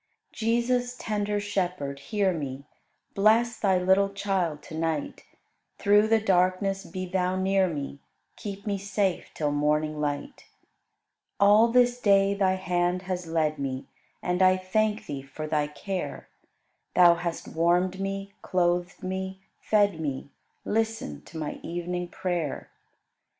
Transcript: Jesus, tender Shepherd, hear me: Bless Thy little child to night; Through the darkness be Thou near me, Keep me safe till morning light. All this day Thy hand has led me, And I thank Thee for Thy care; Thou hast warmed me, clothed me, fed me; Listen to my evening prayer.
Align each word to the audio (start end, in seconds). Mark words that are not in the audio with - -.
Jesus, 0.31 0.95
tender 0.97 1.39
Shepherd, 1.39 1.99
hear 1.99 2.33
me: 2.33 2.65
Bless 3.13 3.59
Thy 3.59 3.77
little 3.77 4.09
child 4.09 4.63
to 4.63 4.73
night; 4.75 5.21
Through 5.77 6.07
the 6.07 6.19
darkness 6.19 6.85
be 6.85 7.05
Thou 7.05 7.35
near 7.35 7.67
me, 7.67 7.99
Keep 8.35 8.65
me 8.65 8.79
safe 8.79 9.29
till 9.35 9.51
morning 9.51 9.99
light. 10.01 10.45
All 11.39 11.67
this 11.67 12.01
day 12.01 12.33
Thy 12.33 12.55
hand 12.55 13.03
has 13.03 13.27
led 13.27 13.59
me, 13.59 13.85
And 14.23 14.41
I 14.41 14.57
thank 14.57 15.05
Thee 15.05 15.21
for 15.21 15.45
Thy 15.45 15.67
care; 15.67 16.29
Thou 16.95 17.13
hast 17.13 17.49
warmed 17.49 17.99
me, 17.99 18.33
clothed 18.41 19.03
me, 19.03 19.43
fed 19.59 19.99
me; 20.01 20.31
Listen 20.65 21.21
to 21.25 21.37
my 21.37 21.59
evening 21.61 22.07
prayer. 22.07 22.71